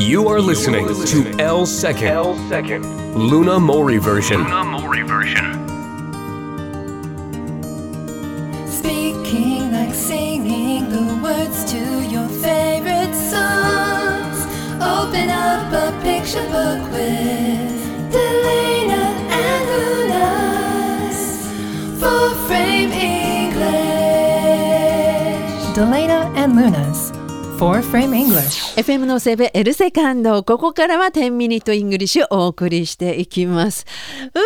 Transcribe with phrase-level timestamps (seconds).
[0.00, 3.14] You are listening to L Second, L second.
[3.14, 4.38] Luna Mori version.
[4.42, 5.52] Luna Mori version.
[8.66, 11.78] Speaking like singing the words to
[12.08, 14.46] your favorite songs.
[14.80, 17.49] Open up a picture book with
[27.60, 28.74] Four frame English.
[28.80, 30.42] FM のセベエルセカンド。
[30.44, 33.84] ここからは10 Minute English お送りしていきます。
[34.34, 34.40] うー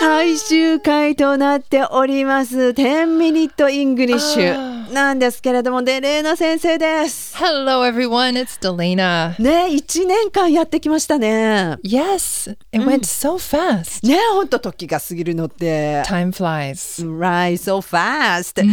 [0.00, 2.56] 最終回となっております。
[2.56, 4.78] 10 Minute English。
[4.94, 7.36] なんですけれども Delana 先生です。
[7.36, 8.40] Hello, everyone.
[8.40, 9.38] It's Delana.
[9.38, 11.76] ね1年間やってきましたね。
[11.84, 14.08] Yes, it went so fast.
[14.08, 16.02] ねほんと時が過ぎるのって。
[16.06, 17.06] Time flies.
[17.06, 18.64] Right so fast、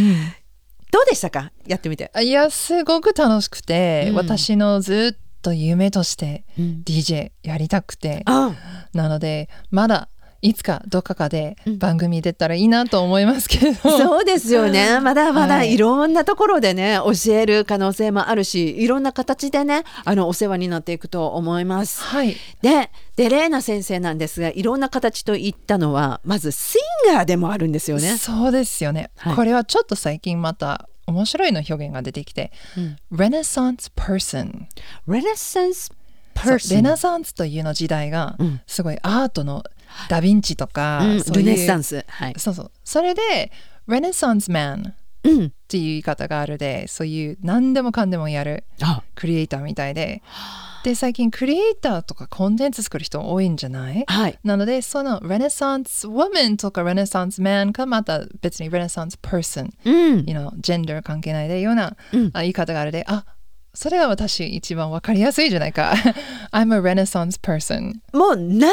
[0.96, 1.52] どうでしたか？
[1.66, 8.54] やってみていや、すごく楽しくて、私のずっと夢としてうん DJ やりたくて、あ
[8.94, 10.08] なので、まだ
[10.42, 13.74] いつかどっかかで番組出たらいいなと思いますけど。
[13.98, 15.00] そうですよね。
[15.00, 22.00] まだまだはいいろんなところでね、教える可能性もあるし、いろんな形でね、あのお世話になっていくと思います。
[22.02, 22.36] はい。
[22.62, 26.78] で、デレーナ先生なんですが、いろんな形といったのは、まずシ
[27.10, 28.16] ンガーでもあるんですよね。
[28.18, 32.52] そうですよね、はいこれはちょっと最近また面白いの表現が出てきて、
[33.12, 34.66] Renaissance person
[35.06, 35.92] レナサンス
[36.44, 38.60] そうレナンサンスというの時代がうん。
[38.66, 39.64] すごいアートの
[40.08, 41.20] ダ・ヴィンチとか、うん。
[41.22, 42.04] そういうルネッサンス。
[42.08, 42.34] はい。
[42.36, 42.70] そうそう。
[42.84, 43.52] それで
[43.88, 44.94] Renaissance man っう
[45.26, 45.52] ん。
[45.68, 50.22] ていう言い方があるでそういう何でもかんでもやるあ、クリエイターみたいで
[50.84, 54.04] で最近クリエイターとかコンテンツ作る人多いんじゃない？
[54.06, 54.38] はい。
[54.44, 60.24] なのでその Renaissance woman とか Renaissance man かまた別に Renaissance person うん。
[60.26, 63.24] you know, ジェンダー関係ないでような、うんあ言い方があるで、あ
[63.74, 65.92] それが私一番わかりやすいじゃないか。
[66.52, 67.94] I'm a Renaissance person.
[68.14, 68.70] もう何でも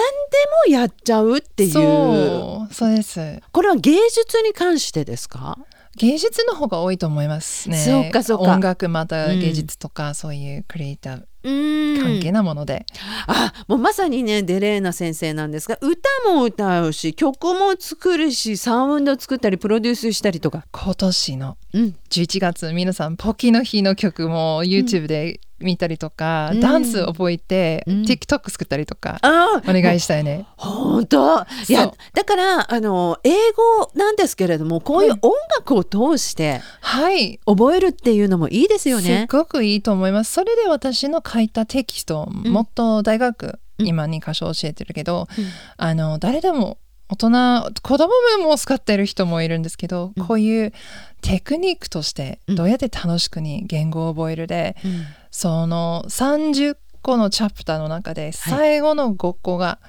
[0.71, 1.71] やっちゃうっていう。
[1.71, 3.41] そう、そうです。
[3.51, 5.57] これは芸術に関してですか？
[5.97, 7.77] 芸術の方が多いと思いますね。
[7.77, 8.53] そうかそうか。
[8.53, 11.17] 音楽また芸術とか、そういうクリエイター。
[11.17, 12.85] うん関係なもので。
[13.27, 30.45] あもうまさにねデレーナ先生なんですが歌も歌うし曲も作るしサウンド作ったりプロデュースしたりとか、今年のうん、11月皆さんポキの日の曲も YouTube で見たりとか、うんダンス覚えて、うん TikTok 作ったりとか、あお願いしたいね。
[30.57, 31.39] 本当？
[31.69, 37.39] いやだからあの英語なんですけれどもこういう音楽を通してはい。
[37.45, 39.27] 覚えるっていうのもいいですよね。
[39.31, 40.33] ごくいいと思います。
[40.33, 43.87] それで私の書いたテキスト、もっと大学、うん。
[43.87, 45.45] 今2箇所教えてるけど、うん。
[45.77, 46.77] あの誰でも
[47.09, 48.09] 大人子供
[48.43, 50.73] も使ってる人もいるんですけど、こういう
[51.21, 52.55] テクニックとしてうん。
[52.55, 55.05] どうやって楽しくに言語を覚えるで、うん。
[55.31, 59.79] その30個のチャプターの中で最後の5個が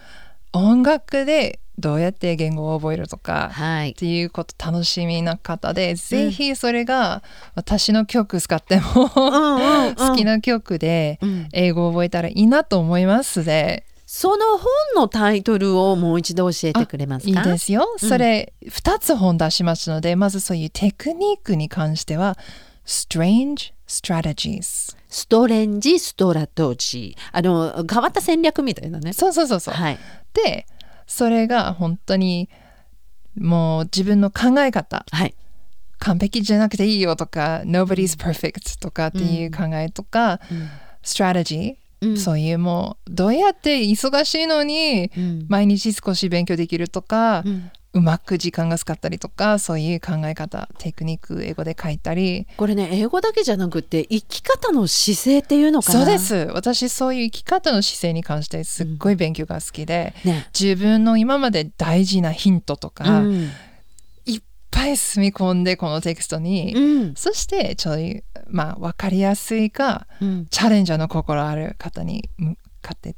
[0.53, 3.91] 音楽でどうやって言語を覚えるとか、はい。
[3.91, 7.23] っていうこと楽しみな方で、ぜひそれが
[7.55, 9.95] 私の曲使っても、うんうんうん。
[9.97, 11.49] 好きな曲でうん。
[11.53, 17.41] 英語を覚えたらいいなと思いますで、その本のタイトルをもう一度教えてくれますか？
[17.41, 17.89] いいですよ。
[18.01, 18.09] うん。
[18.09, 22.39] それ2つ本出しますので、まずそういうテクニックに関しては
[22.87, 27.21] Strange Strategies ストレンジストラトジー。
[27.33, 29.13] あの変わった戦略みたいなね。
[29.13, 29.75] そうそうそうそう。
[29.75, 29.99] はい。
[30.33, 30.67] で
[31.07, 32.49] それが本当に
[33.37, 35.05] もう自分の考え方。
[35.11, 35.35] はい。
[35.99, 40.69] 完璧じゃなくていいよとか Nobody's perfect とかっていう考えとか、うん。
[42.19, 45.47] そういうもうどうやって忙しいのにうん。
[45.49, 47.51] 毎日少し勉強できるとか、う
[47.95, 52.47] うんまく時間が使ったりとかそういう考え方テクニック英語で書いたり。
[52.57, 55.99] これね英語だけじゃなくて生き方の姿勢っていうのかな？
[56.01, 56.35] そうです。
[56.53, 60.49] 私そういう生き方の姿勢に関してすっごい勉強が好きで、ね。
[60.59, 63.51] 自分の今まで大事なヒントとか、うん。
[64.27, 67.15] いっぱい積み込んでこのテキストに、うん。
[67.15, 70.47] そしてちょいまあ分かりやすいかうん。
[70.51, 73.17] チャレンジャーの心ある方に向かってうん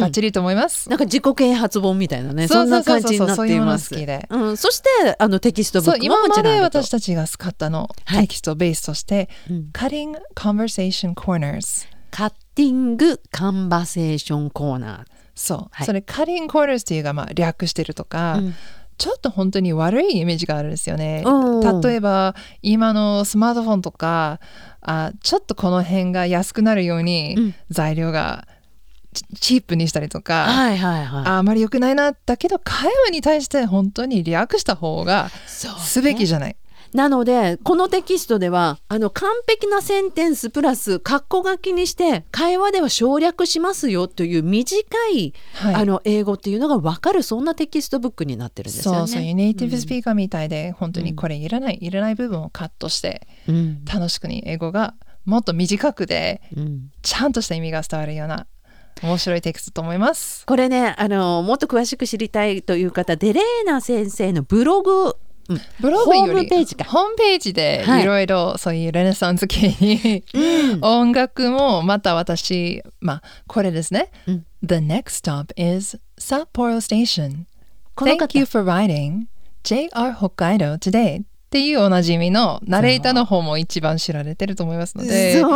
[0.00, 0.88] バッチリと思います。
[0.88, 3.90] なんか自己啓発本みたいなねそんな感じになっています。
[3.90, 4.26] 好きで。
[4.30, 4.88] うん、そして
[5.18, 8.22] あのテキストブックも今まで私たちが使ったの、はい。
[8.22, 9.70] テキストベースとして、うん。
[9.72, 15.04] Cutting Conversation Corners Cutting Conversation Corner。
[15.34, 15.86] そう、はい。
[15.86, 18.54] それ Cutting Corners っていうがまあ略してるとか、うん。
[18.98, 21.24] ちょっと本当に悪いイメージがあるんですよね。
[21.26, 21.80] うん。
[21.80, 24.38] 例えば今のスマートフォンとか
[24.80, 27.54] あちょっとこの辺が安くなるように、うん。
[27.70, 28.46] 材料が
[29.12, 31.24] チ cheap にしたりとか、はいはいはい。
[31.26, 36.56] ああまり良くないなだけど会話に対して本当に略した方がすべきじゃない。
[36.92, 45.74] なのでこのテキストではあの完璧なセンテンスプラス括弧書きにして会話では省略しますよという短い、はい。
[45.74, 48.98] あの英語っていうのが分かるそんなテキストブックになってるんですよね。
[48.98, 53.84] そうそういうネイティブスピーカーみたいで、本当にこれいらない、いらない部分をカットしてうん。
[53.86, 54.94] 楽しくに英語が
[55.24, 56.90] もっと短くでうん。
[57.00, 58.46] ちゃんとした意味が伝わるような
[59.02, 60.44] 面白いテキストと思います。
[60.46, 65.16] これねあのもっと詳しく知りたいという方デレーナ先生のブログ
[65.80, 66.84] ブログよりホームページか。
[66.84, 68.02] ホームページではい。
[68.02, 70.24] いろいろそういうレネサンス系に、
[70.82, 74.46] 音楽もまた私まあこれですね、うん。
[74.62, 77.46] The next stop is Sapporo Station.
[77.96, 79.26] Thank you for riding
[79.64, 81.22] JR 北海道 today.
[81.22, 85.38] っていうおなじみのナレーターの方も一番知られてると思いますので。
[85.40, 85.50] そう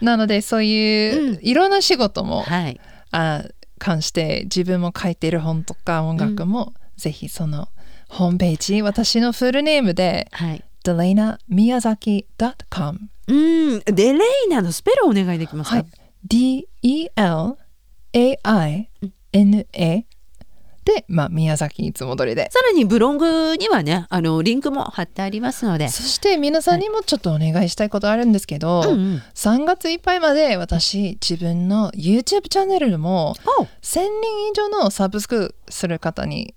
[0.00, 2.80] なのでそういう、いろんな仕事もはい。
[3.12, 3.44] あ
[3.78, 7.68] 関して自分も書いてる本とか音楽も、ぜひその
[8.08, 10.62] ホームページ私のフルネームではい。
[10.84, 12.98] Delenamiyazaki.com
[13.28, 15.86] うんデレイナのスペルをお願いできますか、はい。
[16.24, 17.16] D-E-L-A-I-N-A
[20.90, 22.50] で、まあ、宮崎いつも通りで。
[22.50, 25.88] さらにブログにはねあのリンクも貼ってありますので。
[25.88, 29.22] そして皆さんにもちょっとお願いしたいことあるんですけど、うんうん。
[29.34, 34.02] 3月いっぱいまで私自分の YouTube チャンネルもお1000人
[34.50, 36.54] 以上のサブスクする方に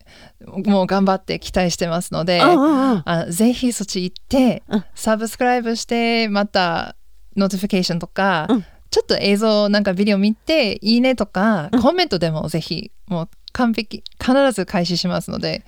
[0.66, 3.04] もう頑張って期待してますので、うんうんうん。
[3.06, 4.86] あぜひそっち行って、うん。
[4.96, 6.96] subscribe してまた
[7.36, 8.66] notification とか、うん。
[8.90, 15.64] ちょっと映像なんかビデオ見ていいねとか、コメントでもぜひもう完璧必ず返ししますので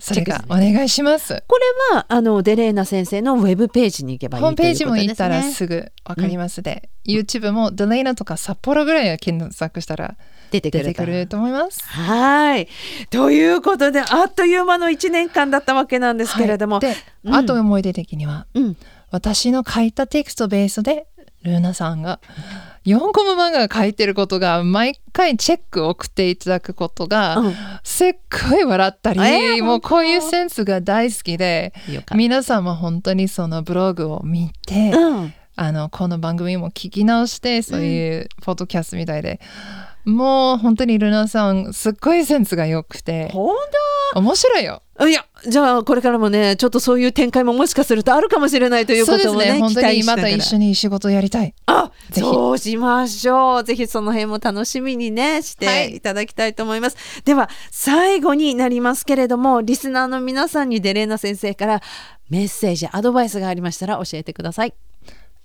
[0.00, 1.44] それがお願いします。
[1.46, 6.62] これはあのデレーナ先生のウェブページに行けばいいホームページも行ったらすぐわかります。
[6.62, 10.16] で、YouTube もデレイナとか札幌ぐらいは検索したら
[10.50, 11.84] 出てくる出てくると思います。
[11.84, 12.68] はい。
[13.10, 16.80] ということであっという間の1年間だったわけなんですけれども、はい。
[16.82, 17.34] で、うん。
[17.34, 18.76] あと思い出的にはうん、
[19.10, 21.06] 私の書いたテキストベースで
[21.42, 22.20] ルーナさんが
[22.86, 27.54] 4コマ漫画が書いてることが毎回チェックを送っていただくことが、うん。
[27.84, 28.16] すっ
[28.50, 31.74] ごい笑ったり、えーもうこういうセンスが大好きで
[32.14, 35.34] 皆さんも本当にそのブログを見て、たうん。
[35.56, 39.40] あのこの番組も聞き直してそういうポッドキャストみたいで、
[40.06, 43.28] もう本当にルナさんすっごいセンスが良くて。
[43.28, 43.56] ほん
[44.14, 44.82] 面白いよ。
[44.98, 51.54] といやじゃあこれからもねちょっとそういう展開ももしかするとあるかもしれないということもねね本当にまた一緒に仕事やりたい。
[51.66, 53.64] あそうしましょう。
[53.64, 55.90] ぜひその辺も楽しみにねしはい。
[55.90, 61.82] ていただきたいと思います、では最後になりますけれどもリスナーの皆さんにデレーナ先生から
[62.28, 64.74] メッセージアドバイスがありましたら教えてください。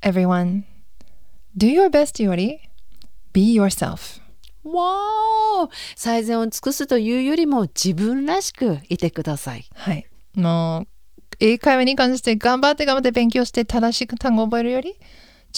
[0.01, 0.63] Everyone,
[1.57, 2.59] do your best より
[3.31, 4.24] be yourself.
[4.65, 9.65] わー最善を尽くすというよりも自分らしくいてください。
[9.73, 10.05] はい。
[10.35, 10.87] もう
[11.39, 14.95] 英会話に関して頑張って頑張って勉強して正しく単語を覚えるより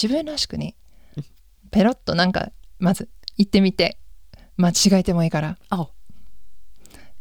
[0.00, 0.76] 自分らしくに
[1.70, 3.98] ペロッとなんかまず言ってみて
[4.56, 5.58] 間違えてもいいから。
[5.70, 5.88] あ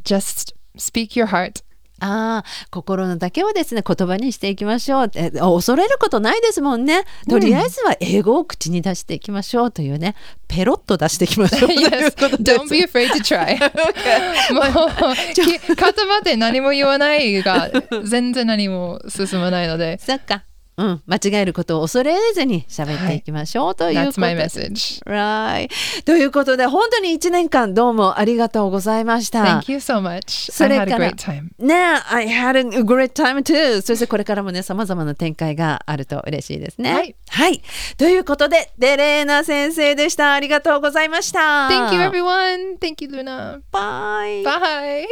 [0.03, 1.63] just speak your heart
[1.99, 5.11] あー心のだけをですね言葉にしていきましょう。
[5.15, 7.03] え恐れることないですもんね。
[7.29, 10.15] とりあえずは英語を口に出していきましょうというね
[10.47, 12.59] ペロッと出していきましょうという yes こと です。
[12.59, 13.57] Don't be afraid to try.
[14.53, 17.69] もう き固まって何も言わないが
[18.05, 19.99] 全然何も進まないので。
[20.05, 20.43] そっか
[20.77, 25.69] うん、間違えることを恐れずに喋っていきましょうというこ that's と my で message Right.
[26.05, 29.43] ということで本当に1年間どうもありがとうございました。
[29.43, 31.75] thank you so much それから a great time ね
[32.09, 33.81] I had a great time too.
[33.81, 36.93] そしてこれからもね、様々な展開があると嬉しいですね。
[36.93, 37.15] はい。
[37.29, 37.61] はい。
[37.97, 40.33] ということで、デレーナ先生でした。
[40.33, 41.67] ありがとうございました。
[41.67, 44.43] thank you everyone thank you Luna Bye.
[44.43, 45.05] bye